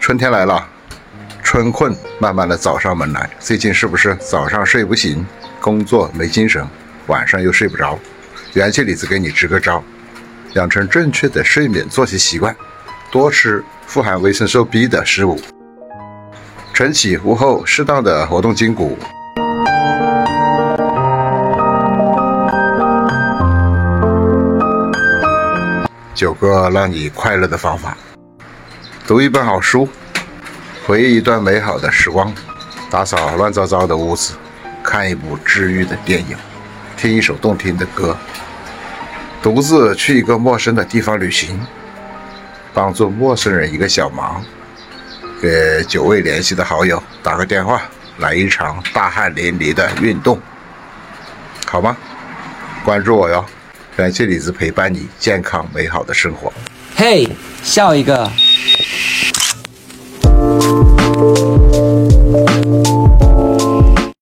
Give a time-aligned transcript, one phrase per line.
[0.00, 0.66] 春天来了，
[1.42, 3.30] 春困慢慢的找上门来。
[3.38, 5.24] 最近是不是早上睡不醒，
[5.60, 6.66] 工作没精神，
[7.06, 7.98] 晚上又睡不着？
[8.52, 9.82] 元气李子给你支个招，
[10.54, 12.54] 养成正确的睡眠作息习惯，
[13.10, 15.40] 多吃富含维生素 B 的食物。
[16.74, 18.98] 晨起午后适当的活动筋骨。
[26.14, 27.96] 九个让你快乐的方法：
[29.06, 29.88] 读一本好书，
[30.86, 32.32] 回忆一段美好的时光，
[32.90, 34.34] 打扫乱糟糟的屋子，
[34.82, 36.36] 看一部治愈的电影，
[36.96, 38.16] 听一首动听的歌，
[39.42, 41.60] 独自去一个陌生的地方旅行，
[42.72, 44.44] 帮助陌生人一个小忙，
[45.42, 47.82] 给久未联系的好友打个电话，
[48.18, 50.40] 来一场大汗淋漓的运动，
[51.66, 51.96] 好吗？
[52.84, 53.44] 关注我哟！
[53.96, 56.50] 感谢李子陪伴你健康美好的生活。
[56.96, 57.28] 嘿，
[57.62, 58.30] 笑一个。